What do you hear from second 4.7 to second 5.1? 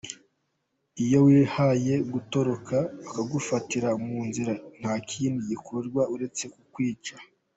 nta